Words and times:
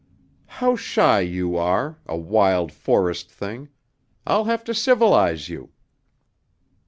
"How 0.47 0.75
shy 0.75 1.19
you 1.19 1.55
are 1.57 1.99
a 2.07 2.17
wild, 2.17 2.71
forest 2.71 3.29
thing! 3.29 3.69
I'll 4.25 4.45
have 4.45 4.63
to 4.63 4.73
civilize 4.73 5.47
you." 5.47 5.73